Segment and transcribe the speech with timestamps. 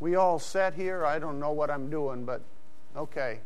[0.00, 1.04] We all sat here.
[1.04, 2.40] I don't know what I'm doing, but
[2.96, 3.40] okay.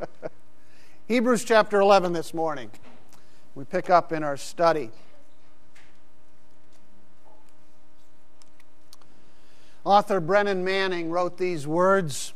[1.06, 2.70] Hebrews chapter 11 this morning.
[3.54, 4.90] We pick up in our study.
[9.84, 12.32] Author Brennan Manning wrote these words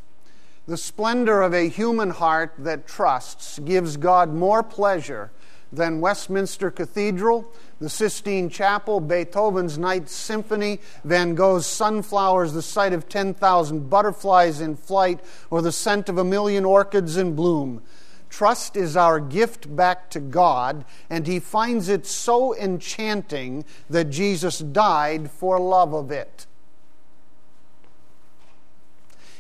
[0.69, 5.33] The splendor of a human heart that trusts gives God more pleasure
[5.73, 7.51] than Westminster Cathedral,
[7.81, 14.77] the Sistine Chapel, Beethoven's Ninth Symphony, Van Gogh's Sunflowers, the sight of 10,000 butterflies in
[14.77, 17.83] flight, or the scent of a million orchids in bloom.
[18.29, 24.61] Trust is our gift back to God, and He finds it so enchanting that Jesus
[24.61, 26.47] died for love of it.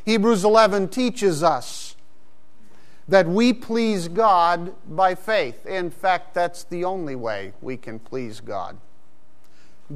[0.04, 1.89] Hebrews 11 teaches us
[3.10, 5.66] that we please God by faith.
[5.66, 8.78] In fact, that's the only way we can please God.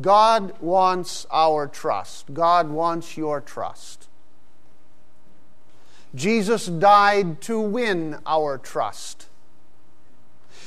[0.00, 2.34] God wants our trust.
[2.34, 4.08] God wants your trust.
[6.12, 9.28] Jesus died to win our trust.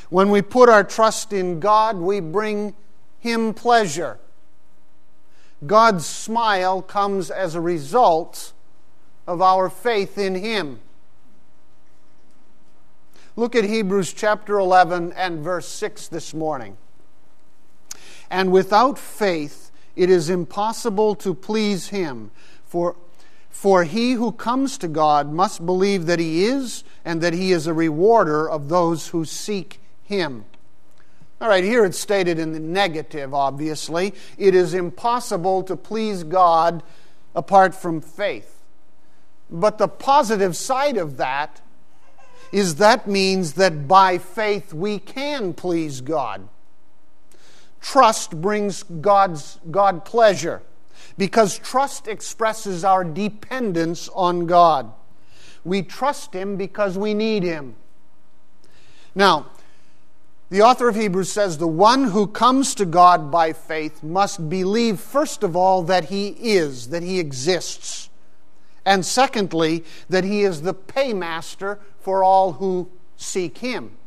[0.10, 2.76] When we put our trust in God, we bring
[3.20, 4.20] Him pleasure.
[5.66, 8.54] God's smile comes as a result
[9.28, 10.80] of our faith in Him.
[13.38, 16.76] Look at Hebrews chapter 11 and verse 6 this morning.
[18.32, 22.32] And without faith, it is impossible to please him.
[22.66, 22.96] For,
[23.52, 27.68] for he who comes to God must believe that he is, and that he is
[27.68, 30.46] a rewarder of those who seek him.
[31.40, 34.16] All right, here it's stated in the negative, obviously.
[34.40, 36.82] It is impossible to please God
[37.36, 38.64] apart from faith.
[39.48, 41.62] But the positive side of that
[42.52, 46.48] is that means that by faith we can please God.
[47.82, 50.62] Trust brings God's God pleasure
[51.18, 54.92] because trust expresses our dependence on God.
[55.64, 57.76] We trust Him because we need Him.
[59.14, 59.48] Now,
[60.50, 65.00] the author of Hebrews says the one who comes to God by faith must believe,
[65.00, 68.10] first of all, that He is, that He exists.
[68.88, 73.98] And secondly, that He is the paymaster for all who seek Him.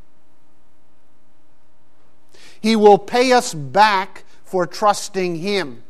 [2.59, 5.83] He will pay us back for trusting Him.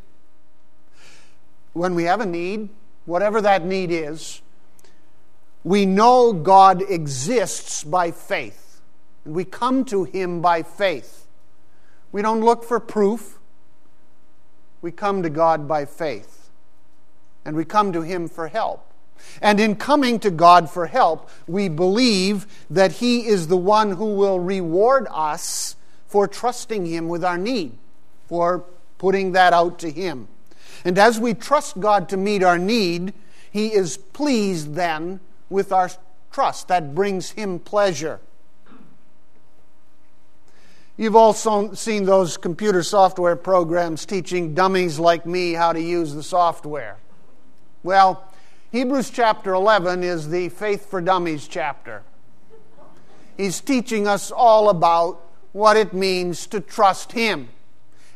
[1.73, 2.69] When we have a need,
[3.06, 4.43] whatever that need is,
[5.62, 8.81] we know God exists by faith.
[9.25, 11.29] And we come to Him by faith.
[12.11, 13.39] We don't look for proof.
[14.83, 16.40] We come to God by faith.
[17.45, 18.87] And we come to Him for help.
[19.43, 24.15] And in coming to God for help, we believe that He is the one who
[24.15, 27.73] will reward us for trusting Him with our need,
[28.27, 28.65] for
[28.99, 30.29] putting that out to Him.
[30.84, 33.12] And as we trust God to meet our need,
[33.50, 35.91] He is pleased then with our
[36.31, 36.69] trust.
[36.69, 38.21] That brings Him pleasure.
[40.97, 46.23] You've also seen those computer software programs teaching dummies like me how to use the
[46.23, 46.99] software.
[47.83, 48.23] Well,
[48.73, 52.03] Hebrews chapter 11 is the Faith for Dummies chapter.
[53.39, 55.19] He's teaching us all about
[55.53, 57.49] what it means to trust Him.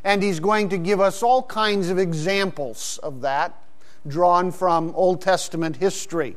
[0.04, 3.58] And he's going to give us all kinds of examples of that
[4.06, 6.36] drawn from Old Testament history.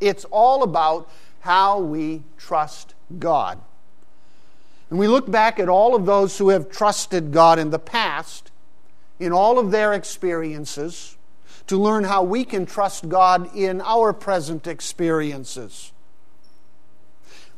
[0.00, 1.08] It's all about
[1.40, 3.60] how we trust God.
[4.90, 8.50] And we look back at all of those who have trusted God in the past,
[9.20, 11.16] in all of their experiences,
[11.70, 15.92] to learn how we can trust God in our present experiences.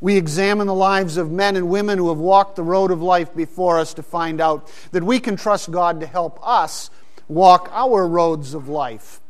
[0.03, 3.35] We examine the lives of men and women who have walked the road of life
[3.35, 6.91] before us to find out that we can trust God to help us
[7.27, 9.23] walk our roads of life.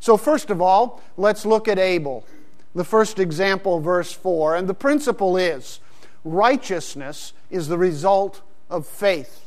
[0.00, 2.26] So, first of all, let's look at Abel.
[2.74, 4.56] The first example, verse 4.
[4.56, 5.78] And the principle is
[6.24, 9.46] righteousness is the result of faith.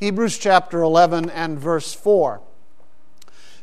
[0.00, 2.40] Hebrews chapter 11 and verse 4.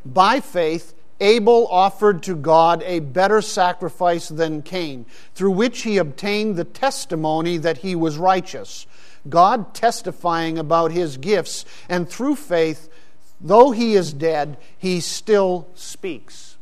[0.05, 5.05] By faith, Abel offered to God a better sacrifice than Cain,
[5.35, 8.87] through which he obtained the testimony that he was righteous,
[9.28, 12.90] God testifying about his gifts, and through faith,
[13.41, 16.57] though he is dead, he still speaks.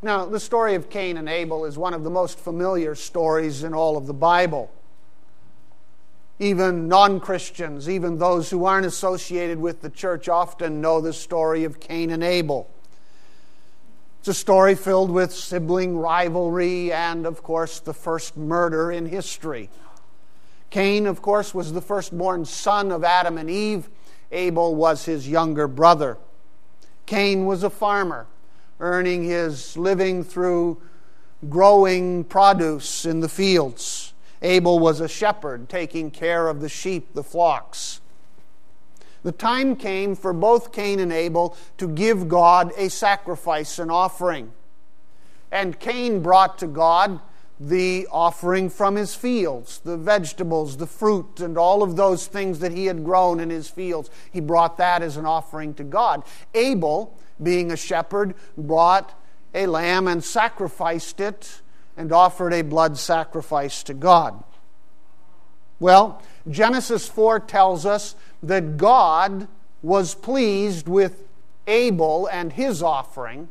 [0.00, 3.74] Now, the story of Cain and Abel is one of the most familiar stories in
[3.74, 4.70] all of the Bible.
[6.38, 11.64] Even non Christians, even those who aren't associated with the church, often know the story
[11.64, 12.70] of Cain and Abel.
[14.18, 19.70] It's a story filled with sibling rivalry and, of course, the first murder in history.
[20.70, 23.88] Cain, of course, was the firstborn son of Adam and Eve.
[24.32, 26.18] Abel was his younger brother.
[27.06, 28.26] Cain was a farmer.
[28.80, 30.80] earning his living through
[31.48, 34.12] growing produce in the fields.
[34.42, 38.00] Abel was a shepherd, taking care of the sheep, the flocks.
[39.22, 44.52] The time came for both Cain and Abel to give God a sacrifice, an offering.
[45.50, 47.20] And Cain brought to God
[47.60, 52.72] the offering from his fields, the vegetables, the fruit, and all of those things that
[52.72, 54.10] he had grown in his fields.
[54.30, 56.22] He brought that as an offering to God.
[56.54, 59.18] Abel, being a shepherd, brought
[59.54, 61.62] a lamb and sacrificed it
[61.96, 64.44] and offered a blood sacrifice to God.
[65.80, 69.48] Well, Genesis 4 tells us that God
[69.82, 71.24] was pleased with
[71.66, 73.48] Abel and his offering,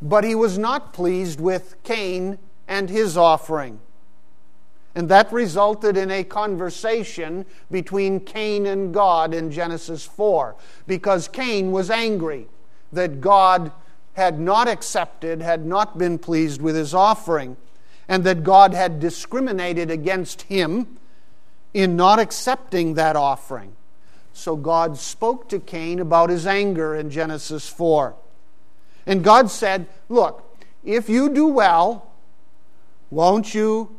[0.00, 3.80] but he was not pleased with Cain and his offering.
[4.94, 10.54] And that resulted in a conversation between Cain and God in Genesis 4,
[10.86, 12.46] because Cain was angry
[12.92, 13.72] that God
[14.12, 17.56] had not accepted, had not been pleased with his offering,
[18.08, 20.98] and that God had discriminated against him
[21.74, 23.74] in not accepting that offering.
[24.32, 28.14] So God spoke to Cain about his anger in Genesis 4.
[29.06, 32.10] And God said, Look, if you do well,
[33.10, 33.96] won't you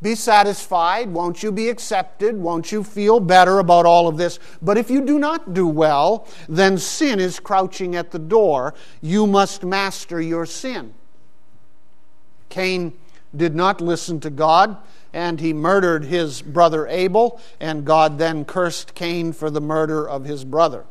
[0.00, 1.08] be satisfied?
[1.10, 2.36] Won't you be accepted?
[2.36, 4.38] Won't you feel better about all of this?
[4.62, 8.74] But if you do not do well, then sin is crouching at the door.
[9.00, 10.94] You must master your sin.
[12.48, 12.94] Cain
[13.36, 14.76] did not listen to God,
[15.18, 20.24] and he murdered his brother Abel, and God then cursed Cain for the murder of
[20.24, 20.84] his brother.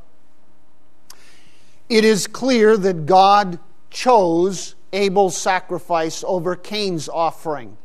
[1.88, 3.58] It is clear that God
[3.90, 7.78] chose Abel's sacrifice over Cain's offering.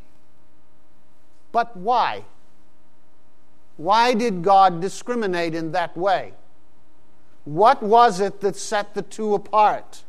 [1.53, 2.25] But why?
[3.77, 6.33] Why did God discriminate in that way?
[7.45, 10.03] What was it that set the two apart?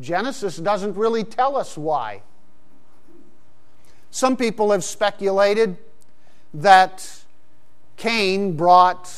[0.00, 2.22] Genesis doesn't really tell us why.
[4.12, 5.78] Some people have speculated
[6.52, 7.24] that
[7.96, 9.10] Cain brought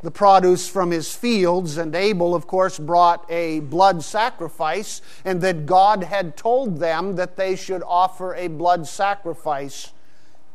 [0.00, 5.66] the produce from his fields, and Abel, of course, brought a blood sacrifice, and that
[5.66, 9.92] God had told them that they should offer a blood sacrifice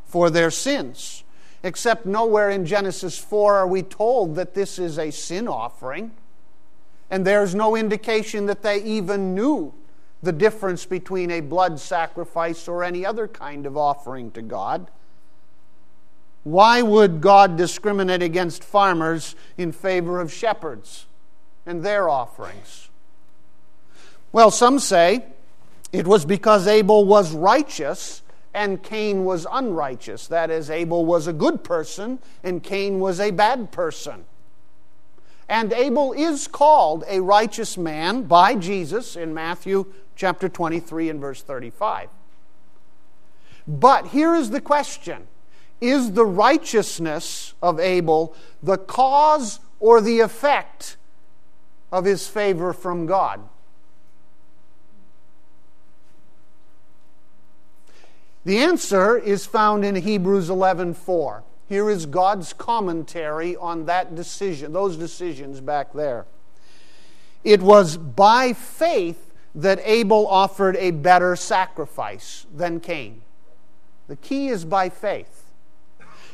[0.04, 1.22] for their sins.
[1.62, 6.10] Except nowhere in Genesis 4 are we told that this is a sin offering,
[7.08, 9.72] and there's no indication that they even knew
[10.22, 14.90] the difference between a blood sacrifice or any other kind of offering to God.
[16.42, 21.06] Why would God discriminate against farmers in favor of shepherds
[21.66, 22.88] and their offerings?
[24.32, 25.24] Well, some say
[25.92, 28.22] it was because Abel was righteous
[28.54, 30.26] and Cain was unrighteous.
[30.28, 34.24] That is, Abel was a good person and Cain was a bad person.
[35.48, 41.40] And Abel is called a righteous man by Jesus in Matthew chapter 23 and verse
[41.40, 42.10] 35.
[43.66, 45.26] But here is the question
[45.80, 50.98] is the righteousness of Abel the cause or the effect
[51.90, 53.40] of his favor from God?
[58.44, 61.44] The answer is found in Hebrews 11:4.
[61.66, 66.26] Here is God's commentary on that decision, those decisions back there.
[67.42, 73.22] It was by faith that Abel offered a better sacrifice than Cain.
[74.08, 75.44] The key is by faith.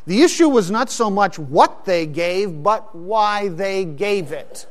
[0.06, 4.66] The issue was not so much what they gave, but why they gave it.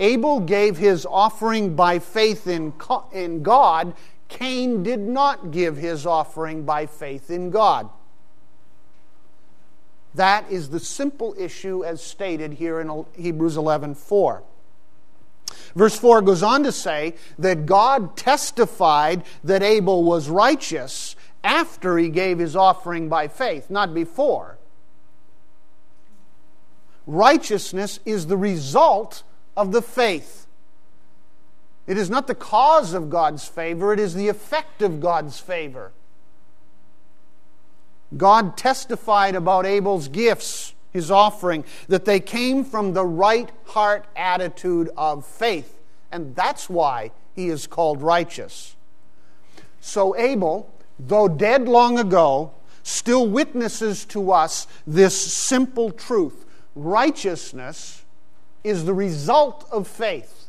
[0.00, 2.72] Abel gave his offering by faith in,
[3.12, 3.94] in God.
[4.28, 7.88] Cain did not give his offering by faith in God.
[10.14, 14.42] That is the simple issue as stated here in Hebrews 11 4.
[15.74, 22.08] Verse 4 goes on to say that God testified that Abel was righteous after he
[22.08, 24.58] gave his offering by faith, not before.
[27.06, 29.22] Righteousness is the result
[29.56, 30.46] of the faith.
[31.86, 35.92] It is not the cause of God's favor, it is the effect of God's favor.
[38.16, 44.88] God testified about Abel's gifts, his offering, that they came from the right heart attitude
[44.96, 45.78] of faith.
[46.10, 48.76] And that's why he is called righteous.
[49.80, 56.44] So Abel though dead long ago, still witnesses to us this simple truth
[56.76, 58.04] righteousness
[58.64, 60.48] is the result of faith.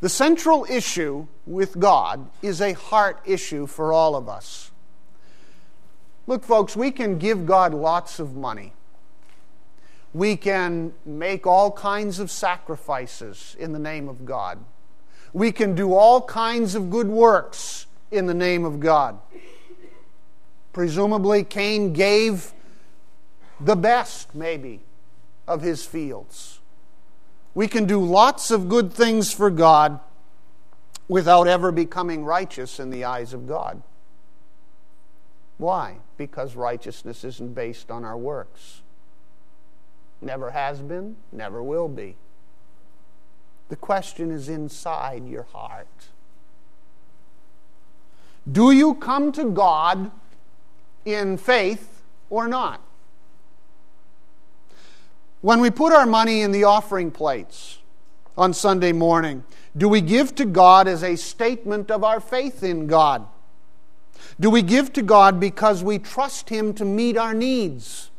[0.00, 4.70] The central issue with God is a heart issue for all of us.
[6.28, 8.74] Look, folks, we can give God lots of money.
[10.12, 14.58] We can make all kinds of sacrifices in the name of God.
[15.32, 19.18] We can do all kinds of good works in the name of God.
[20.74, 22.52] Presumably, Cain gave
[23.58, 24.80] the best, maybe,
[25.46, 26.60] of his fields.
[27.54, 29.98] We can do lots of good things for God
[31.08, 33.82] without ever becoming righteous in the eyes of God.
[35.58, 35.96] Why?
[36.16, 38.82] Because righteousness isn't based on our works.
[40.22, 42.16] Never has been, never will be.
[43.68, 45.86] The question is inside your heart.
[48.50, 50.10] Do you come to God
[51.04, 52.80] in faith or not?
[55.40, 57.78] When we put our money in the offering plates
[58.36, 59.44] on Sunday morning,
[59.76, 63.26] do we give to God as a statement of our faith in God?
[64.40, 68.10] Do we give to God because we trust Him to meet our needs?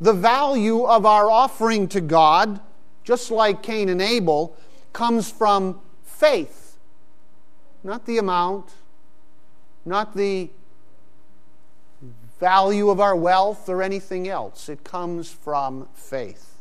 [0.00, 2.60] The value of our offering to God,
[3.04, 4.56] just like Cain and Abel,
[4.92, 6.76] comes from faith,
[7.84, 8.70] not the amount,
[9.84, 10.50] not the
[12.40, 14.68] value of our wealth or anything else.
[14.68, 16.56] It comes from faith.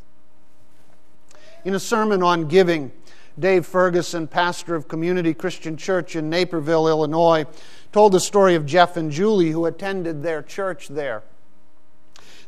[1.66, 2.92] In a sermon on giving,
[3.42, 7.46] Dave Ferguson, pastor of Community Christian Church in Naperville, Illinois,
[7.92, 11.24] told the story of Jeff and Julie who attended their church there.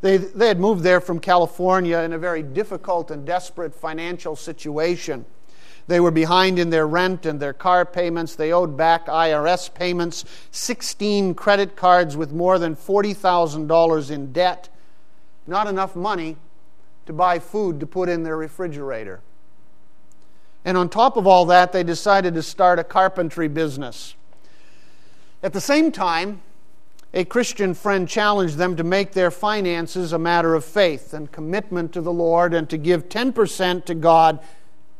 [0.01, 5.25] They, they had moved there from California in a very difficult and desperate financial situation.
[5.88, 8.35] They were behind in their rent and their car payments.
[8.35, 14.69] They owed back IRS payments, 16 credit cards with more than $40,000 in debt.
[15.47, 16.38] Not enough money
[17.07, 19.21] to buy food to put in their refrigerator.
[20.65, 24.15] And on top of all that, they decided to start a carpentry business.
[25.41, 26.41] At the same time,
[27.13, 31.93] a Christian friend challenged them to make their finances a matter of faith and commitment
[31.93, 34.39] to the Lord and to give 10% to God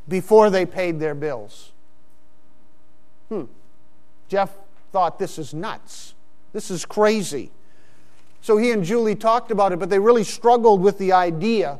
[0.08, 1.72] before they paid their bills.
[3.29, 3.46] Hmm.
[4.27, 4.51] Jeff
[4.91, 6.13] thought this is nuts.
[6.51, 7.51] This is crazy.
[8.41, 11.79] So he and Julie talked about it, but they really struggled with the idea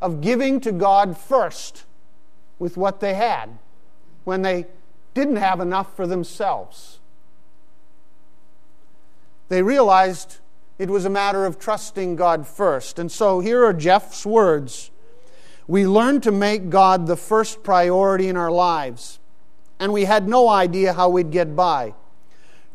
[0.00, 1.84] of giving to God first
[2.58, 3.58] with what they had
[4.24, 4.66] when they
[5.12, 6.98] didn't have enough for themselves.
[9.48, 10.38] They realized
[10.78, 12.98] it was a matter of trusting God first.
[12.98, 14.90] And so here are Jeff's words
[15.66, 19.18] we learned to make God the first priority in our lives,
[19.78, 21.94] and we had no idea how we'd get by.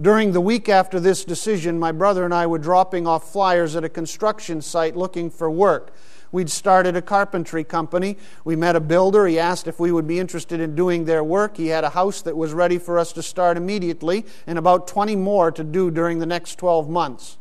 [0.02, 3.84] During the week after this decision, my brother and I were dropping off flyers at
[3.84, 5.94] a construction site looking for work.
[6.32, 8.18] We'd started a carpentry company.
[8.44, 9.26] We met a builder.
[9.28, 11.58] He asked if we would be interested in doing their work.
[11.58, 15.16] He had a house that was ready for us to start immediately and about 20
[15.16, 17.38] more to do during the next 12 months.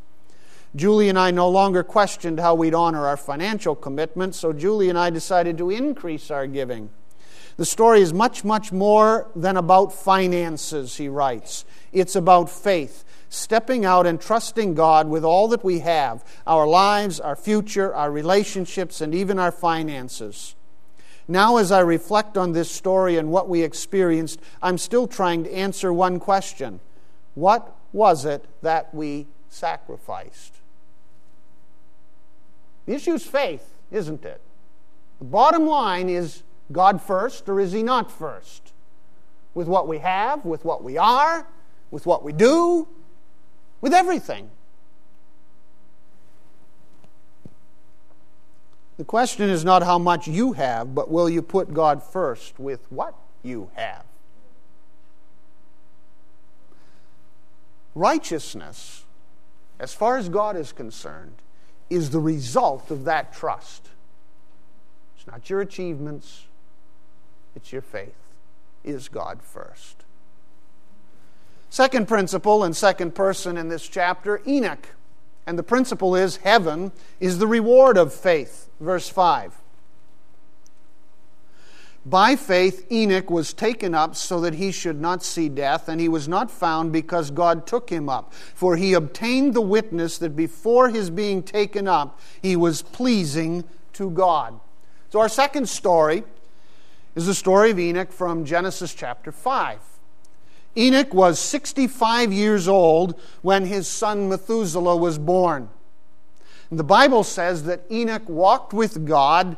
[0.77, 4.99] Julie and I no longer questioned how we'd honor our financial commitments, so Julie and
[4.99, 6.91] I decided to increase our giving.
[7.57, 11.65] The story is much, much more than about finances, he writes.
[11.93, 17.21] It's about faith, stepping out and trusting God with all that we have our lives,
[17.21, 20.55] our future, our relationships, and even our finances.
[21.27, 25.53] Now, as I reflect on this story and what we experienced, I'm still trying to
[25.53, 26.81] answer one question
[27.35, 30.55] What was it that we sacrificed?
[32.87, 34.41] The issue is faith, isn't it?
[35.19, 36.43] The bottom line is
[36.73, 38.73] God first or is He not first?
[39.53, 41.47] With what we have, with what we are,
[41.91, 42.89] with what we do,
[43.81, 44.51] with everything.
[48.99, 52.91] The question is not how much you have, but will you put God first with
[52.91, 54.05] what you have?
[57.95, 59.05] Righteousness,
[59.79, 61.35] as far as God is concerned,
[61.89, 63.89] is the result of that trust.
[65.17, 66.47] It's not your achievements,
[67.55, 68.15] it's your faith.
[68.85, 69.98] Is God first?
[71.71, 74.89] Second principle and second person in this chapter Enoch.
[75.47, 78.69] And the principle is heaven is the reward of faith.
[78.81, 79.55] Verse 5.
[82.07, 86.09] By faith, Enoch was taken up so that he should not see death, and he
[86.09, 88.33] was not found because God took him up.
[88.33, 94.11] For he obtained the witness that before his being taken up, he was pleasing to
[94.11, 94.59] God.
[95.11, 96.25] So, our second story
[97.15, 99.79] is the story of Enoch from Genesis chapter 5.
[100.77, 105.69] Enoch was 65 years old when his son Methuselah was born.
[106.71, 109.57] And the Bible says that Enoch walked with God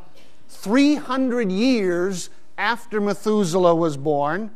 [0.48, 4.50] 300 years after Methuselah was born,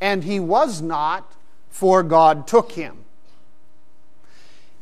[0.00, 1.32] and he was not,
[1.70, 3.04] for God took him.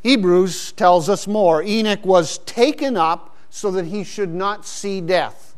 [0.03, 1.63] Hebrews tells us more.
[1.63, 5.55] Enoch was taken up so that he should not see death.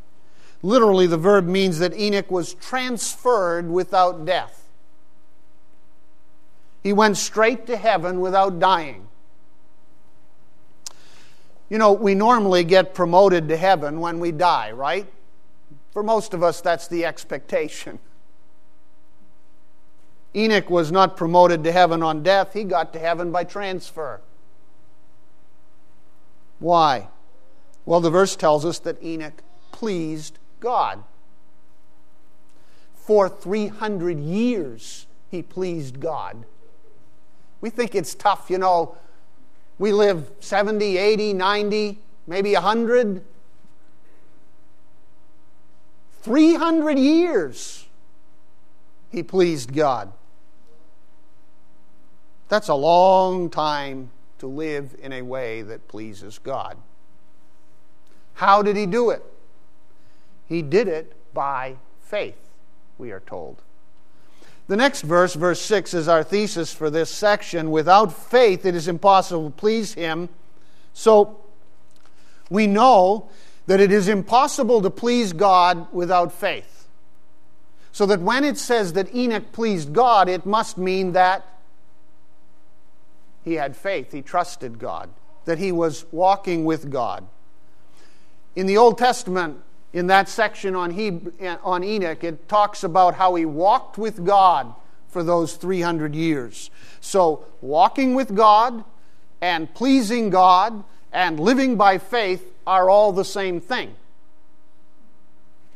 [0.62, 4.63] Literally, the verb means that Enoch was transferred without death.
[6.84, 9.08] He went straight to heaven without dying.
[11.70, 15.06] You know, we normally get promoted to heaven when we die, right?
[15.92, 17.98] For most of us, that's the expectation.
[20.36, 24.20] Enoch was not promoted to heaven on death, he got to heaven by transfer.
[26.58, 27.08] Why?
[27.86, 31.02] Well, the verse tells us that Enoch pleased God.
[32.94, 36.44] For 300 years, he pleased God.
[37.64, 38.94] We think it's tough, you know.
[39.78, 43.24] We live 70, 80, 90, maybe 100.
[46.20, 47.86] 300 years
[49.10, 50.12] he pleased God.
[52.50, 56.76] That's a long time to live in a way that pleases God.
[58.34, 59.24] How did he do it?
[60.46, 62.50] He did it by faith,
[62.98, 63.62] we are told.
[64.66, 67.70] The next verse, verse 6, is our thesis for this section.
[67.70, 70.30] Without faith, it is impossible to please him.
[70.94, 71.38] So,
[72.48, 73.28] we know
[73.66, 76.88] that it is impossible to please God without faith.
[77.92, 81.46] So that when it says that Enoch pleased God, it must mean that
[83.44, 85.10] he had faith, he trusted God,
[85.44, 87.26] that he was walking with God.
[88.56, 89.58] In the Old Testament,
[89.94, 90.90] in that section on,
[91.62, 94.74] on Enoch, it talks about how he walked with God
[95.08, 96.68] for those 300 years.
[97.00, 98.82] So, walking with God
[99.40, 100.82] and pleasing God
[101.12, 103.94] and living by faith are all the same thing.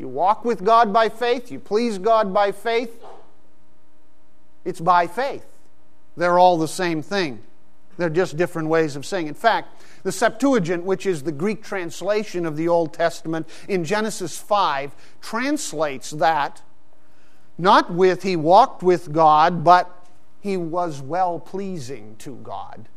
[0.01, 3.05] You walk with God by faith, you please God by faith,
[4.65, 5.45] it's by faith.
[6.17, 7.41] They're all the same thing.
[7.99, 9.27] They're just different ways of saying.
[9.27, 14.39] In fact, the Septuagint, which is the Greek translation of the Old Testament, in Genesis
[14.39, 16.63] 5, translates that
[17.59, 20.07] not with he walked with God, but
[20.41, 22.89] he was well pleasing to God.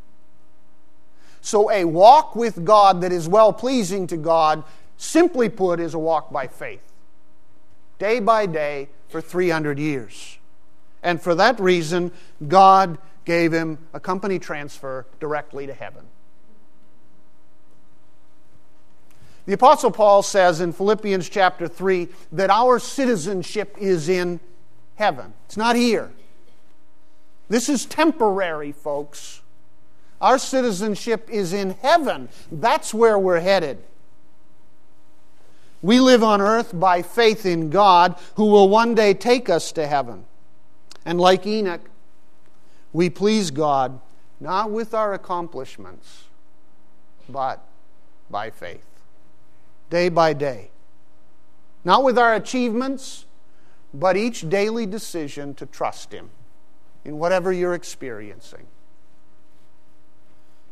[1.40, 4.62] So, a walk with God that is well pleasing to God,
[4.96, 6.92] simply put, is a walk by faith,
[7.98, 10.38] day by day for 300 years.
[11.02, 12.12] And for that reason,
[12.46, 16.04] God gave him a company transfer directly to heaven.
[19.46, 24.38] The Apostle Paul says in Philippians chapter 3 that our citizenship is in
[24.94, 25.32] heaven.
[25.46, 26.12] It's not here.
[27.48, 29.42] This is temporary, folks.
[30.20, 32.28] Our citizenship is in heaven.
[32.52, 33.82] That's where we're headed.
[35.82, 39.88] We live on earth by faith in God, who will one day take us to
[39.88, 40.24] heaven.
[41.04, 41.80] And like Enoch,
[42.92, 44.00] we please God
[44.40, 46.24] not with our accomplishments,
[47.28, 47.64] but
[48.28, 48.84] by faith,
[49.88, 50.70] day by day.
[51.84, 53.26] Not with our achievements,
[53.94, 56.30] but each daily decision to trust Him
[57.04, 58.66] in whatever you're experiencing.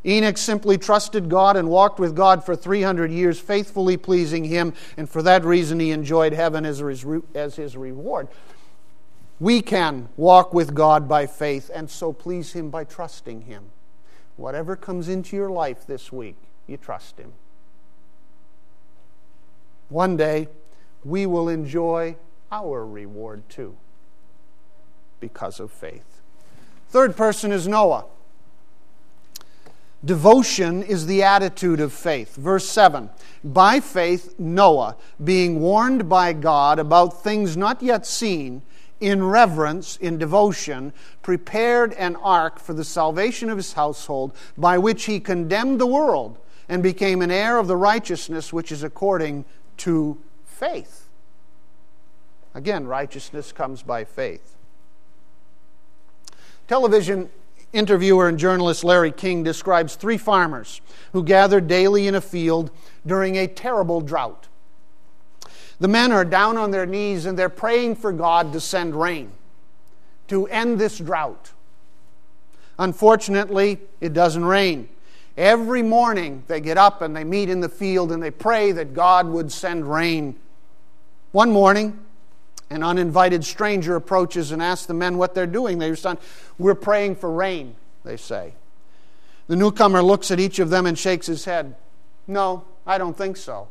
[0.05, 5.09] Enoch simply trusted God and walked with God for 300 years, faithfully pleasing Him, and
[5.09, 8.29] for that reason he enjoyed heaven as his reward.
[9.41, 13.71] We can walk with God by faith and so please Him by trusting Him.
[14.37, 17.33] Whatever comes into your life this week, you trust Him.
[19.89, 20.49] One day,
[21.05, 22.17] we will enjoy
[22.53, 23.77] our reward too
[25.21, 26.21] because of faith.
[26.91, 28.05] Third person is Noah.
[30.05, 32.37] Devotion is the attitude of faith.
[32.37, 33.11] Verse 7
[33.45, 38.63] By faith, Noah, being warned by God about things not yet seen,
[39.01, 45.05] in reverence, in devotion, prepared an ark for the salvation of his household, by which
[45.05, 49.45] he condemned the world and became an heir of the righteousness which is according
[49.79, 51.09] to faith.
[52.55, 54.57] Again, righteousness comes by faith.
[56.69, 57.31] Television
[57.73, 60.81] interviewer and journalist Larry King describes three farmers
[61.13, 62.71] who gathered daily in a field
[63.07, 64.49] during a terrible drought.
[65.81, 69.33] The men are down on their knees and they're praying for God to send rain
[70.29, 71.51] to end this drought.
[72.79, 74.89] Unfortunately, it doesn't rain.
[75.37, 78.95] Every morning they get up and they meet in the field and they pray that
[78.95, 80.37] God would send rain.
[81.33, 81.99] One morning,
[82.71, 85.79] an uninvited stranger approaches and asks the men what they're doing.
[85.79, 86.19] They respond,
[86.59, 88.53] We're praying for rain, they say.
[89.49, 91.75] The newcomer looks at each of them and shakes his head.
[92.29, 93.67] No, I don't think so.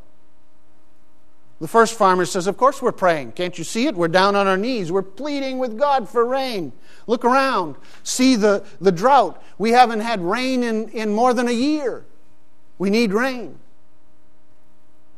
[1.60, 3.32] The first farmer says, Of course we're praying.
[3.32, 3.94] Can't you see it?
[3.94, 4.90] We're down on our knees.
[4.90, 6.72] We're pleading with God for rain.
[7.06, 7.76] Look around.
[8.02, 9.42] See the, the drought.
[9.58, 12.04] We haven't had rain in, in more than a year.
[12.78, 13.58] We need rain.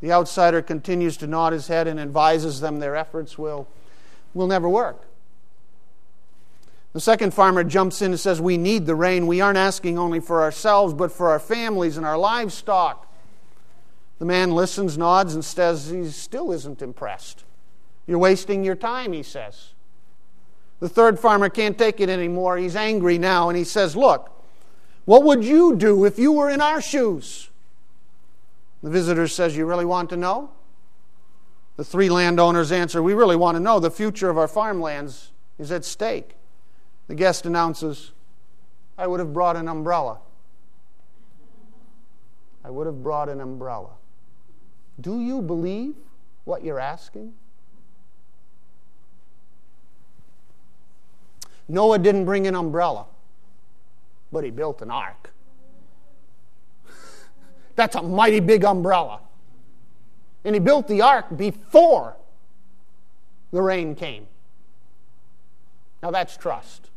[0.01, 3.69] The outsider continues to nod his head and advises them their efforts will,
[4.33, 5.01] will never work.
[6.91, 9.27] The second farmer jumps in and says, We need the rain.
[9.27, 13.09] We aren't asking only for ourselves, but for our families and our livestock.
[14.19, 17.43] The man listens, nods, and says he still isn't impressed.
[18.07, 19.73] You're wasting your time, he says.
[20.79, 22.57] The third farmer can't take it anymore.
[22.57, 24.29] He's angry now, and he says, Look,
[25.05, 27.49] what would you do if you were in our shoes?
[28.81, 30.51] The visitor says, You really want to know?
[31.77, 33.79] The three landowners answer, We really want to know.
[33.79, 36.35] The future of our farmlands is at stake.
[37.07, 38.11] The guest announces,
[38.97, 40.19] I would have brought an umbrella.
[42.63, 43.89] I would have brought an umbrella.
[44.99, 45.95] Do you believe
[46.45, 47.33] what you're asking?
[51.67, 53.05] Noah didn't bring an umbrella,
[54.31, 55.31] but he built an ark.
[57.75, 59.21] That's a mighty big umbrella.
[60.45, 62.17] And he built the ark before
[63.51, 64.27] the rain came.
[66.01, 66.89] Now that's trust.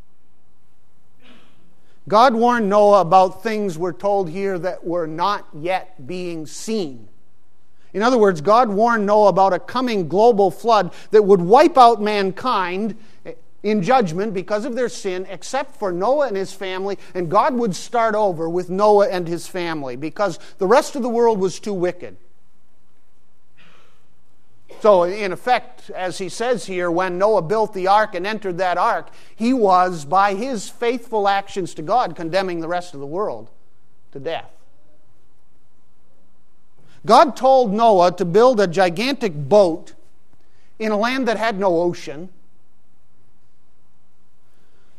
[2.08, 7.08] God warned Noah about things we're told here that were not yet being seen.
[7.96, 12.02] In other words, God warned Noah about a coming global flood that would wipe out
[12.02, 13.32] mankind eh,
[13.62, 17.74] in judgment because of their sin, except for Noah and his family, and God would
[17.74, 21.72] start over with Noah and his family because the rest of the world was too
[21.72, 22.18] wicked.
[24.80, 28.76] So, in effect, as he says here, when Noah built the ark and entered that
[28.76, 33.48] ark, he was, by his faithful actions to God, condemning the rest of the world
[34.12, 34.55] to death.
[37.06, 39.94] God told Noah to build a gigantic boat
[40.78, 42.28] in a land that had no ocean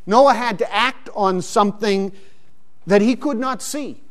[0.08, 2.14] Noah had to act on something
[2.88, 4.02] that he could not see.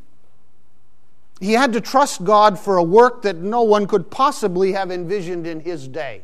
[1.41, 5.47] He had to trust God for a work that no one could possibly have envisioned
[5.47, 6.23] in his day.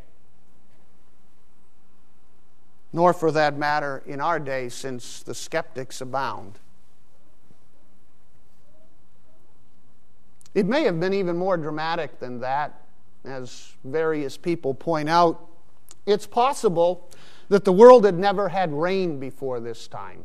[2.92, 6.58] Nor, for that matter, in our day, since the skeptics abound.
[10.54, 12.82] It may have been even more dramatic than that,
[13.24, 15.48] as various people point out.
[16.06, 17.08] It's possible
[17.48, 20.24] that the world had never had rain before this time.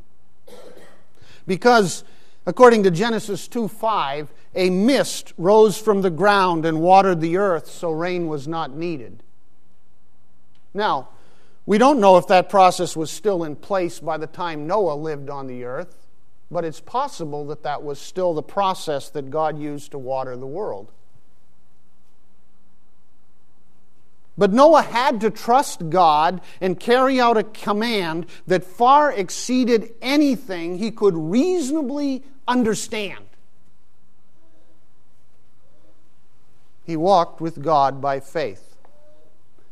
[1.46, 2.04] Because,
[2.46, 7.70] according to Genesis 2 5, a mist rose from the ground and watered the earth,
[7.70, 9.24] so rain was not needed.
[10.74, 11.10] Now,
[11.66, 15.30] we don't know if that process was still in place by the time Noah lived
[15.30, 16.07] on the earth,
[16.50, 20.48] but it's possible that that was still the process that God used to water the
[20.48, 20.92] world.
[24.38, 30.78] But Noah had to trust God and carry out a command that far exceeded anything
[30.78, 33.26] he could reasonably understand.
[36.84, 38.76] He walked with God by faith.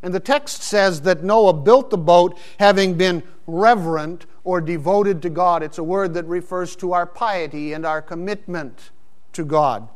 [0.02, 5.30] And the text says that Noah built the boat having been reverent or devoted to
[5.30, 5.64] God.
[5.64, 8.92] It's a word that refers to our piety and our commitment
[9.34, 9.90] to God.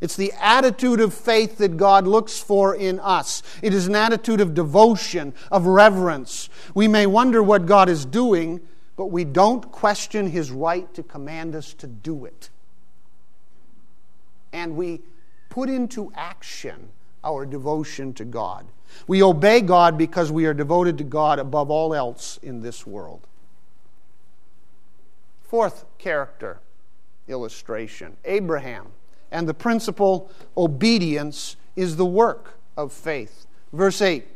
[0.00, 3.42] It's the attitude of faith that God looks for in us.
[3.62, 6.50] It is an attitude of devotion, of reverence.
[6.74, 8.60] We may wonder what God is doing,
[8.96, 12.50] but we don't question His right to command us to do it.
[14.52, 15.00] And we
[15.48, 16.90] put into action
[17.24, 18.66] our devotion to God.
[19.06, 23.26] We obey God because we are devoted to God above all else in this world.
[25.48, 26.60] Fourth character
[27.26, 28.88] illustration Abraham
[29.30, 33.46] and the principle obedience is the work of faith.
[33.72, 34.26] Verse 8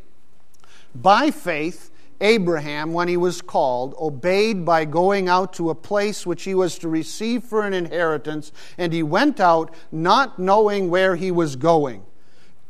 [0.95, 1.91] By faith,
[2.23, 6.79] Abraham, when he was called, obeyed by going out to a place which he was
[6.79, 12.05] to receive for an inheritance, and he went out not knowing where he was going.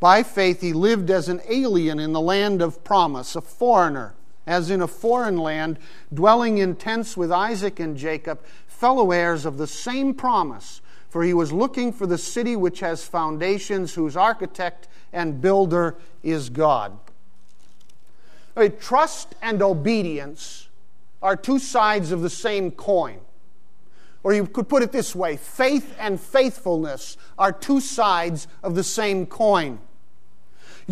[0.01, 4.15] By faith, he lived as an alien in the land of promise, a foreigner,
[4.47, 5.79] as in a foreign land,
[6.13, 10.81] dwelling in tents with Isaac and Jacob, fellow heirs of the same promise
[11.13, 16.49] for he was looking for the city which has foundations, whose architect and builder is
[16.49, 16.99] God.
[18.55, 20.71] Right, trust and obedience
[21.23, 23.19] are two sides of the same coin.
[24.23, 28.83] Or you could put it this way faith and faithfulness are two sides of the
[28.83, 29.81] same coin.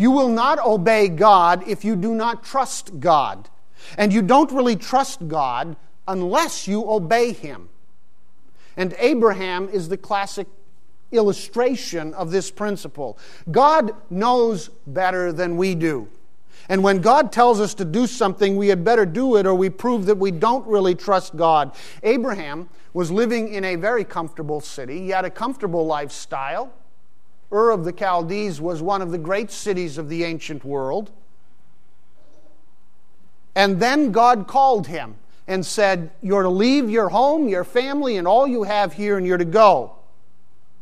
[0.01, 3.47] You will not obey God if you do not trust God.
[3.99, 5.75] And you don't really trust God
[6.07, 7.69] unless you obey Him.
[8.75, 10.47] And Abraham is the classic
[11.11, 13.19] illustration of this principle.
[13.51, 16.09] God knows better than we do.
[16.67, 19.69] And when God tells us to do something, we had better do it or we
[19.69, 21.75] prove that we don't really trust God.
[22.01, 25.01] Abraham was living in a very comfortable city.
[25.01, 26.73] He had a comfortable lifestyle.
[27.51, 31.11] Ur of the Chaldees was one of the great cities of the ancient world.
[33.55, 35.15] And then God called him
[35.47, 39.27] and said, You're to leave your home, your family, and all you have here, and
[39.27, 39.95] you're to go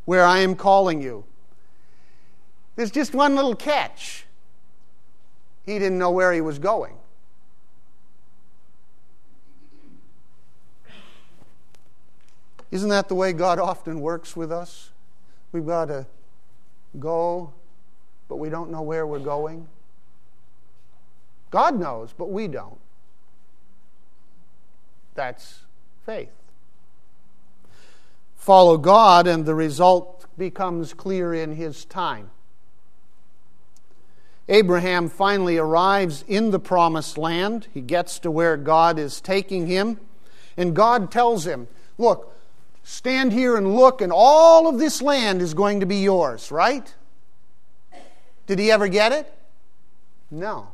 [0.06, 1.24] where I am calling you.
[2.76, 4.26] There's just one little catch.
[5.66, 6.96] He didn't know where he was going.
[12.72, 14.92] Isn't that the way God often works with us?
[15.52, 16.06] We've got to
[16.98, 17.54] go,
[18.28, 19.68] but we don't know where we're going.
[21.52, 22.80] God knows, but we don't.
[25.16, 25.62] That's
[26.06, 26.32] faith.
[28.36, 32.32] Follow God, and the result becomes clear in His time.
[34.50, 37.68] Abraham finally arrives in the promised land.
[37.72, 40.00] He gets to where God is taking him,
[40.58, 41.68] and God tells him,
[42.00, 42.36] Look,
[42.90, 46.94] stand here and look, and all of this land is going to be yours, right?
[48.48, 49.32] Did he ever get it?
[50.32, 50.70] No.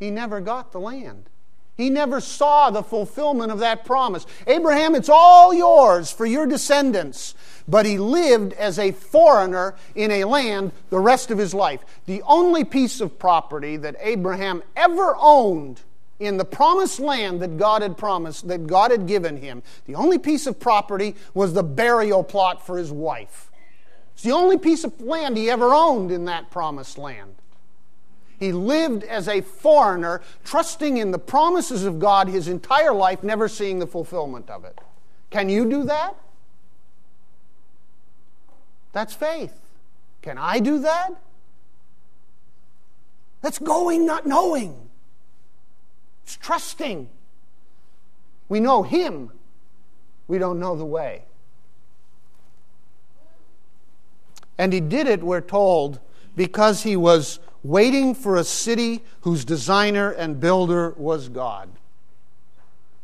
[0.00, 1.30] He never got the land.
[1.76, 4.26] He never saw the fulfillment of that promise.
[4.48, 7.34] Abraham, it's all yours for your descendants.
[7.66, 11.84] But he lived as a foreigner in a land the rest of his life.
[12.06, 15.80] The only piece of property that Abraham ever owned
[16.20, 20.18] in the promised land that God had promised, that God had given him, the only
[20.18, 23.50] piece of property was the burial plot for his wife.
[24.14, 27.34] It's the only piece of land he ever owned in that promised land.
[28.38, 33.48] He lived as a foreigner, trusting in the promises of God his entire life, never
[33.48, 34.80] seeing the fulfillment of it.
[35.30, 36.14] Can you do that?
[38.92, 39.60] That's faith.
[40.22, 41.10] Can I do that?
[43.40, 44.83] That's going, not knowing.
[46.24, 47.08] It's trusting.
[48.48, 49.30] We know Him,
[50.26, 51.24] we don't know the way.
[54.56, 56.00] And He did it, we're told,
[56.34, 61.68] because He was waiting for a city whose designer and builder was God.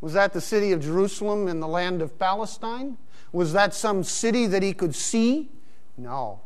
[0.01, 2.97] Was that the city of Jerusalem in the land of Palestine?
[3.33, 5.51] Was that some city that he could see?
[5.97, 6.41] No.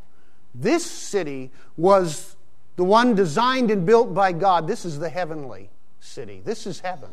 [0.54, 2.36] This city was
[2.76, 4.66] the one designed and built by God.
[4.66, 5.70] This is the heavenly
[6.04, 6.40] city.
[6.44, 7.10] This is heaven.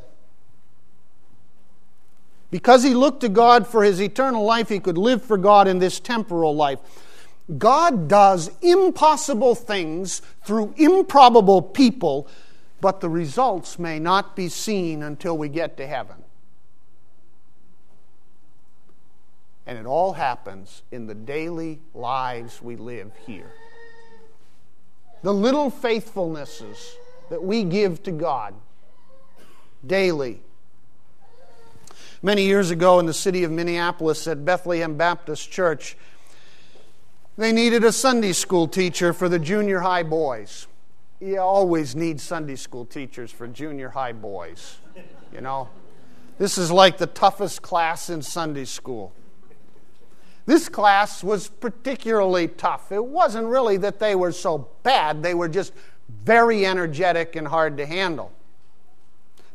[2.52, 5.80] Because he looked to God for his eternal life, he could live for God in
[5.80, 6.80] this temporal life.
[7.58, 12.28] God does impossible things through improbable people,
[12.82, 16.18] but the results may not be seen until we get to heaven.
[19.66, 23.54] And it all happens in the daily lives we live here.
[25.24, 26.96] The little faithfulnesses
[27.30, 28.54] that we give to God
[29.86, 30.42] daily.
[32.22, 35.98] Many years ago in the city of Minneapolis at Bethlehem Baptist Church,
[37.38, 40.68] they needed a Sunday school teacher for the junior high boys.
[41.20, 44.78] You always need Sunday school teachers for junior high boys,
[45.34, 45.70] you know.
[46.38, 49.14] This is like the toughest class in Sunday school.
[50.46, 52.92] This class was particularly tough.
[52.92, 55.74] It wasn't really that they were so bad, they were just
[56.10, 58.32] very energetic and hard to handle.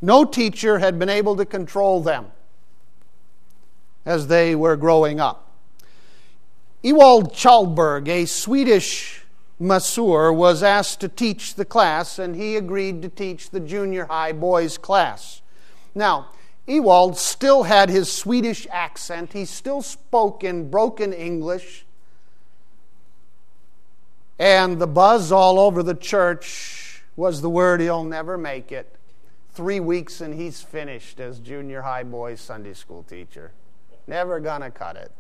[0.01, 2.27] No teacher had been able to control them
[4.05, 5.51] as they were growing up.
[6.83, 9.25] Ewald Chalberg, a Swedish
[9.59, 14.33] masseur, was asked to teach the class, and he agreed to teach the junior high
[14.33, 15.43] boys class.
[15.95, 16.29] Now,
[16.67, 19.33] Ewald still had his Swedish accent.
[19.33, 21.85] He still spoke in broken English.
[24.39, 28.96] And the buzz all over the church was the word he'll never make it.
[29.57, 33.53] Three weeks and he's finished as junior high boys Sunday school teacher.
[34.07, 35.11] Never gonna cut it.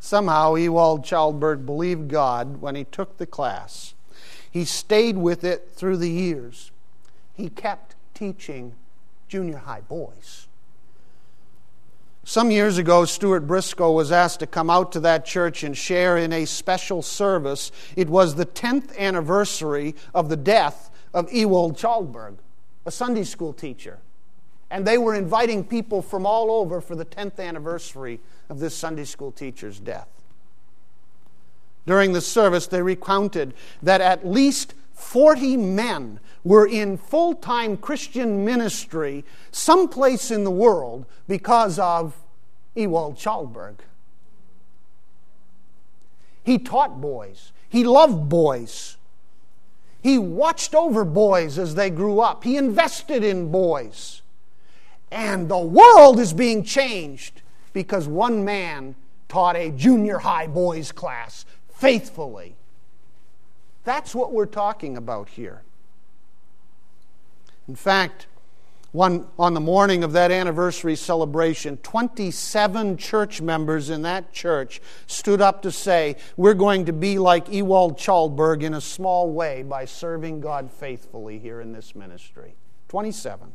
[0.00, 3.94] Somehow, Ewald Chalberg believed God when he took the class.
[4.50, 6.72] He stayed with it through the years.
[7.32, 8.74] He kept teaching
[9.28, 10.48] junior high boys.
[12.24, 16.18] Some years ago, Stuart Briscoe was asked to come out to that church and share
[16.18, 17.70] in a special service.
[17.94, 22.38] It was the 10th anniversary of the death of Ewald Chalberg,
[22.86, 23.98] a Sunday school teacher.
[24.70, 29.04] And they were inviting people from all over for the 10th anniversary of this Sunday
[29.04, 30.08] school teacher's death.
[31.86, 38.44] During the service, they recounted that at least 40 men were in full time Christian
[38.44, 42.16] ministry someplace in the world because of
[42.74, 43.82] Ewald Chalberg.
[46.42, 47.52] He taught boys.
[47.68, 48.96] He loved boys.
[50.04, 52.44] He watched over boys as they grew up.
[52.44, 54.20] He invested in boys.
[55.10, 57.40] And the world is being changed
[57.72, 58.96] because one man
[59.30, 62.54] taught a junior high boys class faithfully.
[63.84, 65.62] That's what we're talking about here.
[67.66, 68.26] In fact,
[68.94, 75.40] one, on the morning of that anniversary celebration, 27 church members in that church stood
[75.40, 79.84] up to say, We're going to be like Ewald Chalberg in a small way by
[79.84, 82.54] serving God faithfully here in this ministry.
[82.86, 83.52] 27.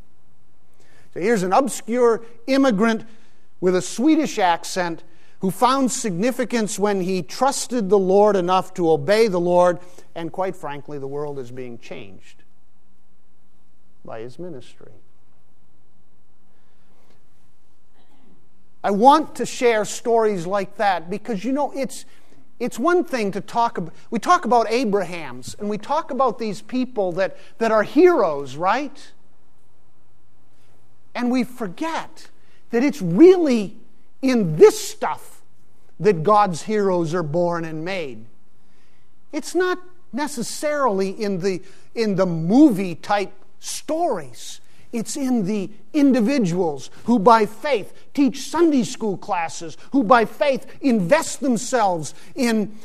[1.14, 3.06] So here's an obscure immigrant
[3.62, 5.06] with a Swedish accent
[5.40, 9.80] who found significance when he trusted the Lord enough to obey the Lord,
[10.16, 12.44] and quite frankly, the world is being changed
[14.04, 14.92] by his ministry.
[18.84, 22.06] I want to share stories like that because, you know, it's,
[22.60, 26.62] it's one thing to talk about, we talk about Abraham's and we talk about these
[26.62, 29.12] people that, that are heroes, right?
[31.14, 32.30] And we forget
[32.70, 33.78] that it's really
[34.22, 35.42] in this stuff
[36.00, 38.26] that God's heroes are born and made.
[39.34, 39.80] It's not
[40.14, 41.62] necessarily in the,
[41.94, 44.62] in the movie type stories.
[44.92, 51.42] It's in the individuals who, by faith, teach Sunday school classes, who, by faith, invest
[51.42, 52.76] themselves in,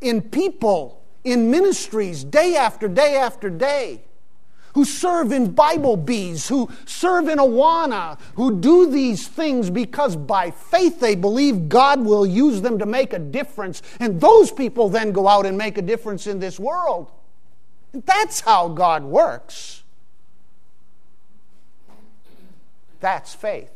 [0.00, 4.00] in people, in ministries, day after day after day,
[4.74, 10.50] who serve in Bible bees, who serve in Awana, who do these things because by
[10.50, 13.82] faith they believe God will use them to make a difference.
[14.00, 17.10] And those people then go out and make a difference in this world.
[17.92, 19.84] That's how God works.
[23.00, 23.70] That's faith.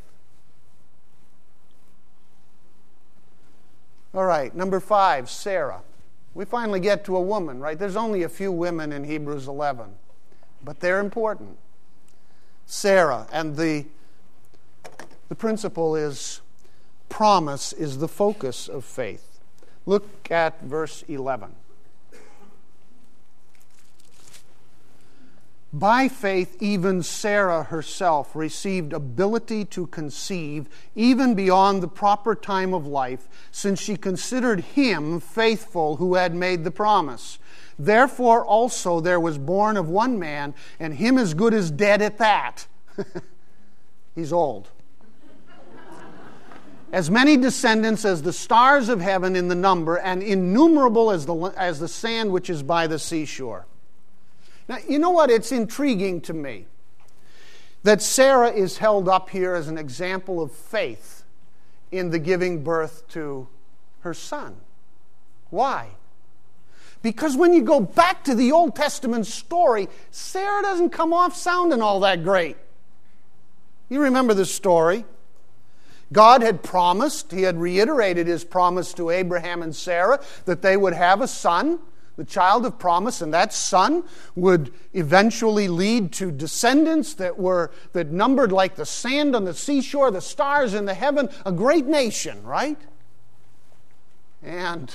[4.12, 5.82] All right, number five, Sarah.
[6.34, 7.78] We finally get to a woman, right?
[7.78, 9.86] There's only a few women in Hebrews 11,
[10.64, 11.58] but they're important.
[12.66, 13.86] Sarah, and the,
[15.28, 16.40] the principle is
[17.08, 19.40] promise is the focus of faith.
[19.86, 21.54] Look at verse 11.
[25.72, 32.88] By faith, even Sarah herself received ability to conceive even beyond the proper time of
[32.88, 37.38] life, since she considered him faithful who had made the promise.
[37.78, 42.18] Therefore, also there was born of one man, and him as good as dead at
[42.18, 42.66] that.
[44.16, 44.70] He's old.
[46.92, 51.36] As many descendants as the stars of heaven in the number, and innumerable as the,
[51.56, 53.66] as the sand which is by the seashore.
[54.70, 55.32] Now, you know what?
[55.32, 56.66] It's intriguing to me
[57.82, 61.24] that Sarah is held up here as an example of faith
[61.90, 63.48] in the giving birth to
[64.02, 64.54] her son.
[65.48, 65.88] Why?
[67.02, 71.82] Because when you go back to the Old Testament story, Sarah doesn't come off sounding
[71.82, 72.56] all that great.
[73.88, 75.04] You remember the story.
[76.12, 80.92] God had promised, He had reiterated His promise to Abraham and Sarah that they would
[80.92, 81.80] have a son
[82.20, 84.04] the child of promise, and that son
[84.34, 90.10] would eventually lead to descendants that were that numbered like the sand on the seashore,
[90.10, 92.76] the stars in the heaven, a great nation, right?
[94.42, 94.92] And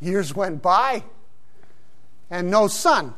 [0.00, 1.04] years went by,
[2.30, 3.12] and no son.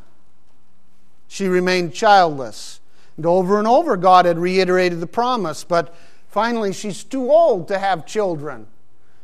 [1.28, 2.80] She remained childless.
[3.16, 5.94] And over and over, God had reiterated the promise, but
[6.26, 8.66] finally, she's too old to have children.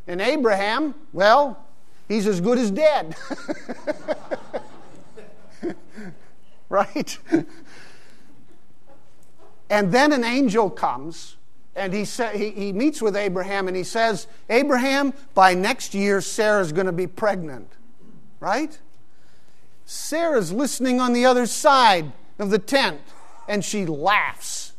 [0.06, 1.65] And Abraham, well,
[2.08, 3.16] he's as good as dead.
[6.68, 7.18] right?
[9.70, 11.36] and then an angel comes
[11.74, 16.20] and he, sa- he, he meets with Abraham and he says, Abraham, by next year,
[16.20, 17.70] Sarah's going to be pregnant.
[18.40, 18.78] Right?
[19.84, 23.00] Sarah's listening on the other side of the tent
[23.48, 24.72] and she laughs.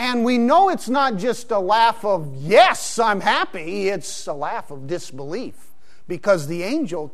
[0.00, 3.90] And we know it's not just a laugh of, yes, I'm happy.
[3.90, 5.72] It's a laugh of disbelief
[6.08, 7.12] because the angel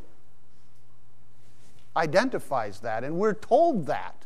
[1.96, 4.24] identifies that, and we're told that.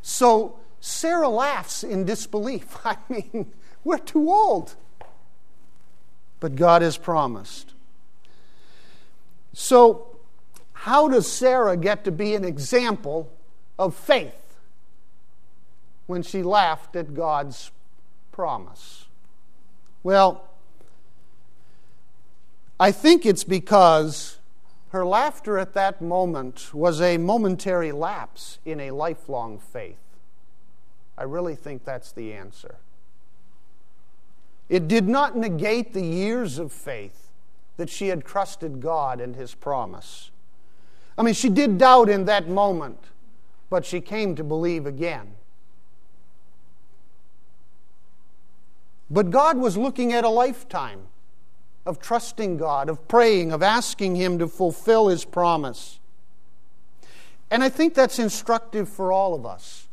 [0.00, 2.78] So Sarah laughs in disbelief.
[2.86, 3.52] I mean,
[3.84, 4.76] we're too old.
[6.40, 7.74] But God has promised.
[9.52, 10.06] So,
[10.72, 13.30] how does Sarah get to be an example
[13.78, 14.45] of faith?
[16.06, 17.70] When she laughed at God's
[18.32, 19.06] promise?
[20.02, 20.48] Well,
[22.78, 24.38] I think it's because
[24.90, 29.98] her laughter at that moment was a momentary lapse in a lifelong faith.
[31.18, 32.76] I really think that's the answer.
[34.68, 37.30] It did not negate the years of faith
[37.76, 40.30] that she had trusted God and His promise.
[41.16, 42.98] I mean, she did doubt in that moment,
[43.70, 45.35] but she came to believe again.
[49.10, 51.02] But God was looking at a lifetime
[51.84, 56.00] of trusting God, of praying, of asking Him to fulfill His promise.
[57.50, 59.86] And I think that's instructive for all of us.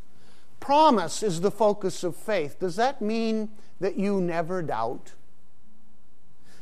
[0.60, 2.60] Promise is the focus of faith.
[2.60, 3.50] Does that mean
[3.80, 5.12] that you never doubt?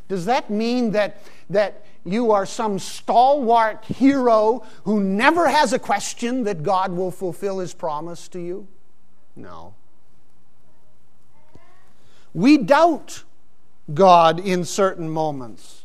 [0.09, 6.43] Does that mean that, that you are some stalwart hero who never has a question
[6.43, 8.67] that God will fulfill his promise to you?
[9.37, 9.75] No.
[12.33, 13.23] We doubt
[13.93, 15.81] God in certain moments.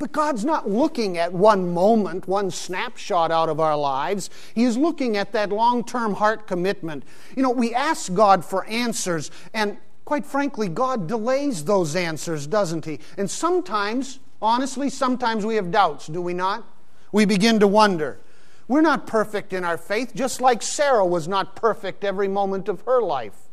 [0.00, 4.30] But God's not looking at one moment, one snapshot out of our lives.
[4.54, 7.04] He is looking at that long term heart commitment.
[7.36, 9.76] You know, we ask God for answers, and
[10.06, 12.98] quite frankly, God delays those answers, doesn't He?
[13.18, 16.64] And sometimes, honestly, sometimes we have doubts, do we not?
[17.12, 18.18] We begin to wonder.
[18.68, 22.80] We're not perfect in our faith, just like Sarah was not perfect every moment of
[22.82, 23.49] her life.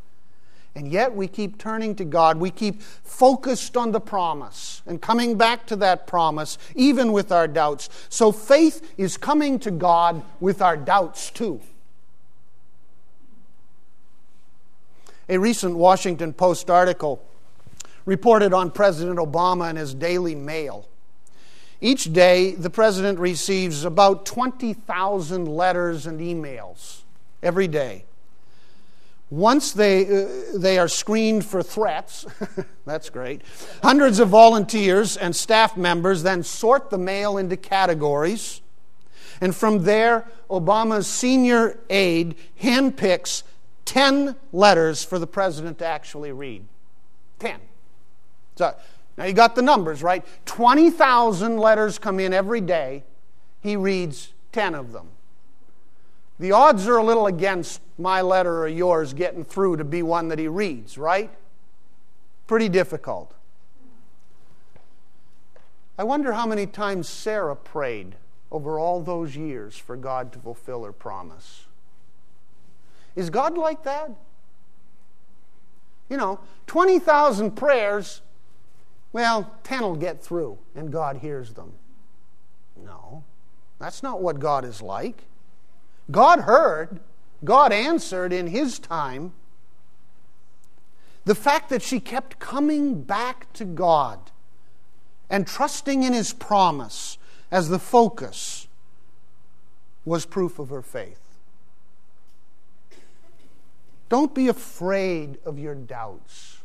[0.77, 2.37] And yet we keep turning to God.
[2.37, 7.47] We keep focused on the promise and coming back to that promise, even with our
[7.47, 7.89] doubts.
[8.09, 11.61] So faith is coming to God with our doubts too.
[15.27, 17.25] A recent Washington Post article
[18.05, 20.87] reported on President Obama and his Daily Mail.
[21.81, 27.01] Each day, the president receives about 20,000 letters and emails
[27.41, 28.03] every day.
[29.29, 32.25] Once they, uh, they are screened for threats,
[32.85, 33.41] that's great,
[33.83, 38.61] hundreds of volunteers and staff members then sort the mail into categories.
[39.41, 43.43] And from there, Obama's senior aide handpicks
[43.85, 46.65] 10 letters for the president to actually read.
[47.39, 47.59] 10.
[48.55, 48.75] So,
[49.17, 50.25] now you got the numbers, right?
[50.45, 53.03] 20,000 letters come in every day.
[53.61, 55.09] He reads 10 of them.
[56.39, 60.27] The odds are a little against my letter or yours getting through to be one
[60.27, 61.31] that he reads, right?
[62.45, 63.33] Pretty difficult.
[65.97, 68.15] I wonder how many times Sarah prayed
[68.51, 71.65] over all those years for God to fulfill her promise.
[73.15, 74.11] Is God like that?
[76.07, 78.21] You know, 20,000 prayers,
[79.11, 81.73] well, 10 will get through and God hears them.
[82.77, 83.23] No,
[83.79, 85.23] that's not what God is like.
[86.09, 86.99] God heard,
[87.43, 89.33] God answered in His time.
[91.25, 94.31] The fact that she kept coming back to God
[95.29, 97.17] and trusting in His promise
[97.51, 98.67] as the focus
[100.05, 101.19] was proof of her faith.
[104.09, 106.59] Don't be afraid of your doubts.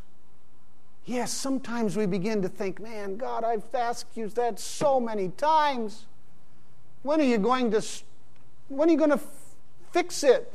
[1.05, 6.07] Yes, sometimes we begin to think, man, God, I've asked you that so many times.
[7.03, 7.83] When are you going to
[8.73, 9.21] when are you going to
[9.93, 10.53] fix it?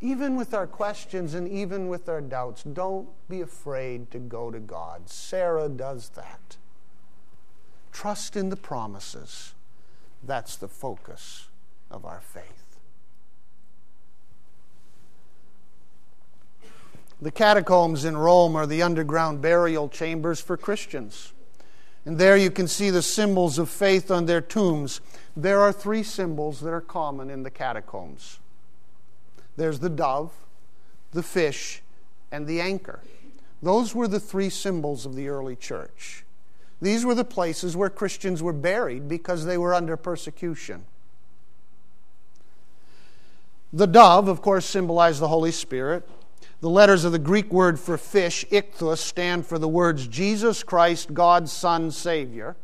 [0.00, 4.58] Even with our questions and even with our doubts, don't be afraid to go to
[4.58, 5.10] God.
[5.10, 6.56] Sarah does that.
[7.92, 9.54] Trust in the promises.
[10.22, 11.48] That's the focus
[11.90, 12.78] of our faith.
[17.20, 21.34] The catacombs in Rome are the underground burial chambers for Christians.
[22.04, 25.00] And there you can see the symbols of faith on their tombs.
[25.36, 28.38] There are three symbols that are common in the catacombs
[29.56, 30.32] there's the dove,
[31.12, 31.82] the fish,
[32.32, 33.00] and the anchor.
[33.62, 36.24] Those were the three symbols of the early church.
[36.80, 40.86] These were the places where Christians were buried because they were under persecution.
[43.72, 46.08] The dove, of course, symbolized the Holy Spirit.
[46.60, 51.14] The letters of the Greek word for fish, ichthus, stand for the words Jesus Christ,
[51.14, 52.56] God's Son, Savior.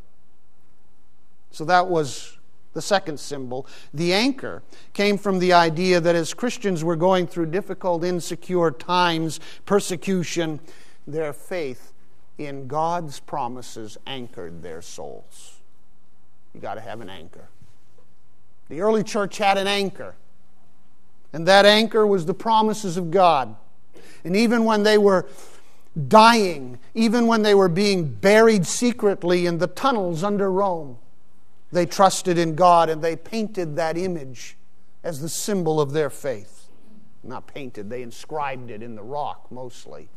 [1.51, 2.37] So that was
[2.75, 3.67] the second symbol.
[3.95, 4.63] The anchor
[4.93, 10.61] came from the idea that as Christians were going through difficult, insecure times, persecution,
[11.07, 11.95] their faith
[12.37, 15.55] in God's promises anchored their souls.
[16.55, 17.49] You got to have an anchor.
[18.69, 20.15] The early church had an anchor,
[21.33, 23.57] and that anchor was the promises of God.
[24.25, 25.27] And even when they were
[26.09, 30.99] dying, even when they were being buried secretly in the tunnels under Rome,
[31.73, 34.57] they trusted in God and they painted that image
[35.03, 36.69] as the symbol of their faith.
[37.23, 40.09] Not painted, they inscribed it in the rock mostly.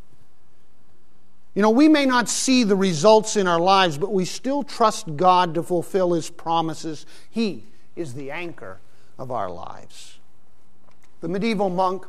[1.56, 5.16] You know, we may not see the results in our lives, but we still trust
[5.16, 7.06] God to fulfill His promises.
[7.30, 7.64] He
[7.96, 8.80] is the anchor
[9.18, 10.20] of our lives.
[11.22, 12.06] The medieval monk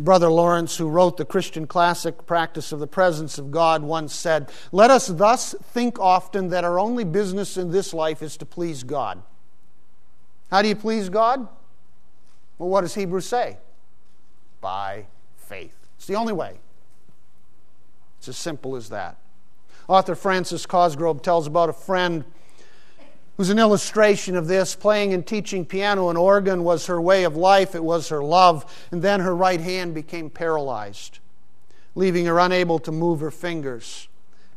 [0.00, 4.50] Brother Lawrence, who wrote the Christian classic Practice of the Presence of God, once said,
[4.72, 8.82] Let us thus think often that our only business in this life is to please
[8.82, 9.22] God.
[10.50, 11.46] How do you please God?
[12.58, 13.58] Well, what does Hebrews say?
[14.60, 15.76] By faith.
[15.96, 16.58] It's the only way.
[18.18, 19.18] It's as simple as that.
[19.86, 22.24] Author Francis Cosgrove tells about a friend
[23.40, 24.76] who's an illustration of this.
[24.76, 28.70] Playing and teaching piano and organ was her way of life, it was her love,
[28.90, 31.20] and then her right hand became paralyzed,
[31.94, 34.08] leaving her unable to move her fingers.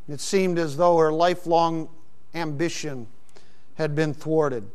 [0.09, 1.87] It seemed as though her lifelong
[2.35, 3.07] ambition
[3.75, 4.69] had been thwarted.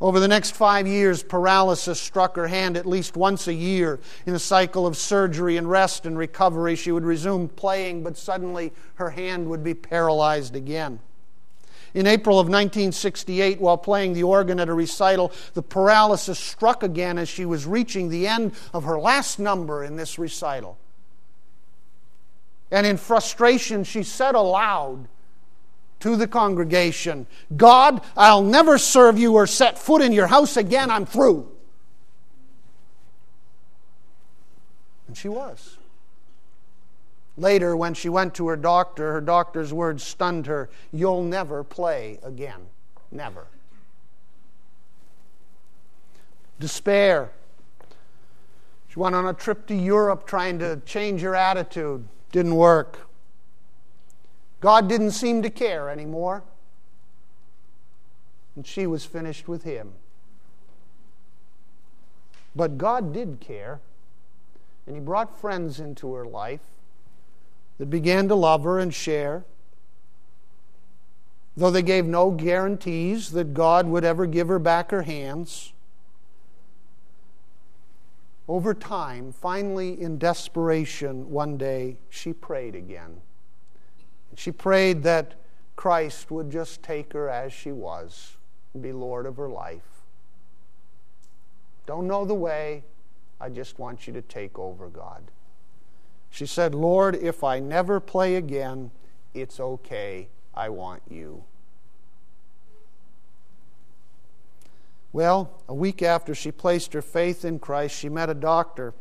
[0.00, 4.00] Over the next five years, paralysis struck her hand at least once a year.
[4.24, 8.72] In a cycle of surgery and rest and recovery, she would resume playing, but suddenly
[8.94, 11.00] her hand would be paralyzed again.
[11.94, 17.18] In April of 1968, while playing the organ at a recital, the paralysis struck again
[17.18, 20.78] as she was reaching the end of her last number in this recital.
[22.70, 25.06] And in frustration, she said aloud
[26.00, 30.90] to the congregation, God, I'll never serve you or set foot in your house again.
[30.90, 31.52] I'm through.
[35.06, 35.76] And she was.
[37.36, 42.18] Later, when she went to her doctor, her doctor's words stunned her You'll never play
[42.22, 42.66] again.
[43.10, 43.46] Never.
[46.60, 47.30] Despair.
[48.88, 52.06] She went on a trip to Europe trying to change her attitude.
[52.30, 53.08] Didn't work.
[54.60, 56.42] God didn't seem to care anymore.
[58.54, 59.94] And she was finished with him.
[62.54, 63.80] But God did care,
[64.86, 66.60] and He brought friends into her life
[67.78, 69.44] that began to love her and share,
[71.56, 75.72] though they gave no guarantees that God would ever give her back her hands.
[78.48, 83.20] Over time, finally, in desperation, one day, she prayed again.
[84.36, 85.34] She prayed that
[85.76, 88.36] Christ would just take her as she was
[88.74, 90.04] and be Lord of her life.
[91.86, 92.84] Don't know the way.
[93.40, 95.22] I just want you to take over, God.
[96.32, 98.90] She said, Lord, if I never play again,
[99.34, 100.28] it's okay.
[100.54, 101.44] I want you.
[105.12, 108.94] Well, a week after she placed her faith in Christ, she met a doctor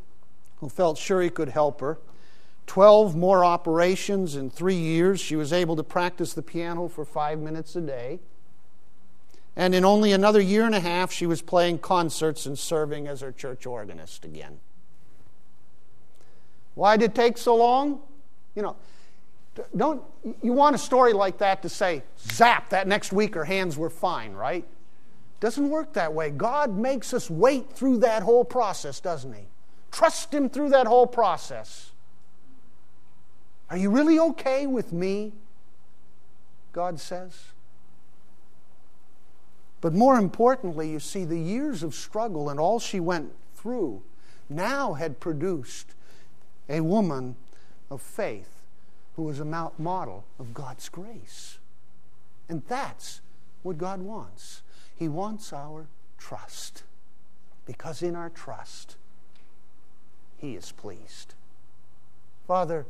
[0.59, 1.97] who felt sure he could help her.
[2.67, 5.21] Twelve more operations in three years.
[5.21, 8.19] She was able to practice the piano for five minutes a day.
[9.55, 13.21] And in only another year and a half, she was playing concerts and serving as
[13.21, 14.59] her church organist again.
[16.75, 17.99] Why did it take so long?
[18.55, 18.75] You know,
[19.75, 20.01] don't
[20.41, 23.89] you want a story like that to say, zap, that next week her hands were
[23.89, 24.65] fine, right?
[25.39, 26.29] Doesn't work that way.
[26.29, 29.45] God makes us wait through that whole process, doesn't He?
[29.91, 31.91] Trust Him through that whole process.
[33.69, 35.33] Are you really okay with me?
[36.73, 37.45] God says.
[39.81, 44.03] But more importantly, you see, the years of struggle and all she went through
[44.49, 45.95] now had produced
[46.69, 47.35] a woman
[47.89, 48.61] of faith
[49.15, 51.59] who was a model of God's grace.
[52.49, 53.21] And that's
[53.63, 54.61] what God wants.
[54.95, 55.87] He wants our
[56.17, 56.83] trust.
[57.65, 58.95] Because in our trust,
[60.37, 61.35] He is pleased.
[62.47, 62.85] Father,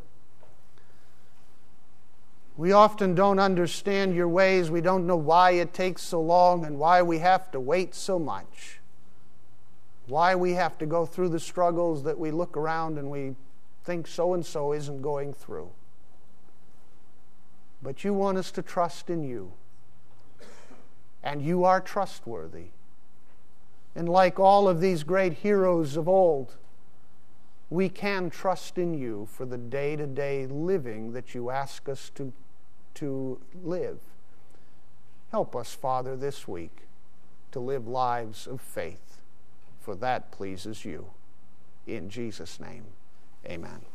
[2.58, 4.70] we often don't understand your ways.
[4.70, 8.20] We don't know why it takes so long and why we have to wait so
[8.20, 8.80] much.
[10.08, 13.36] Why we have to go through the struggles that we look around and we
[13.84, 15.70] think so and so isn't going through.
[17.82, 19.54] But you want us to trust in you.
[21.24, 22.68] And you are trustworthy.
[23.96, 26.56] And like all of these great heroes of old,
[27.70, 32.12] we can trust in you for the day to day living that you ask us
[32.16, 32.32] to,
[32.96, 34.00] to live.
[35.32, 36.82] Help us, Father, this week
[37.52, 39.22] to live lives of faith,
[39.80, 41.08] for that pleases you.
[41.86, 42.86] In Jesus' name.
[43.46, 43.91] Amen.